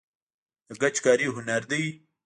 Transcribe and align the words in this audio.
د 0.67 0.69
ګچ 0.81 0.95
کاري 1.05 1.27
هنر 1.35 1.61
دی 1.71 1.83